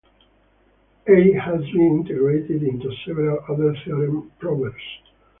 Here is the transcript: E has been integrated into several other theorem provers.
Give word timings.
E 1.07 1.31
has 1.33 1.61
been 1.63 1.99
integrated 2.03 2.63
into 2.63 2.91
several 3.05 3.45
other 3.47 3.75
theorem 3.85 4.31
provers. 4.39 4.73